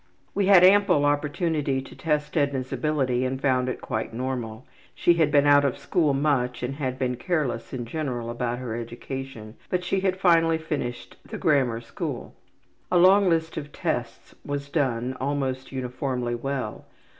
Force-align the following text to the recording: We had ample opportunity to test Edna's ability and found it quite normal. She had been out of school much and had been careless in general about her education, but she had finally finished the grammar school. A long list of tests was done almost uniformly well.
We 0.33 0.47
had 0.47 0.63
ample 0.63 1.05
opportunity 1.05 1.79
to 1.79 1.95
test 1.95 2.35
Edna's 2.35 2.73
ability 2.73 3.23
and 3.23 3.39
found 3.39 3.69
it 3.69 3.81
quite 3.81 4.15
normal. 4.15 4.65
She 4.95 5.13
had 5.13 5.29
been 5.31 5.45
out 5.45 5.63
of 5.63 5.77
school 5.77 6.15
much 6.15 6.63
and 6.63 6.77
had 6.77 6.97
been 6.97 7.17
careless 7.17 7.71
in 7.71 7.85
general 7.85 8.31
about 8.31 8.57
her 8.57 8.75
education, 8.75 9.57
but 9.69 9.83
she 9.83 9.99
had 9.99 10.17
finally 10.19 10.57
finished 10.57 11.17
the 11.23 11.37
grammar 11.37 11.81
school. 11.81 12.33
A 12.91 12.97
long 12.97 13.29
list 13.29 13.57
of 13.57 13.71
tests 13.71 14.33
was 14.43 14.69
done 14.69 15.15
almost 15.19 15.71
uniformly 15.71 16.33
well. 16.33 16.85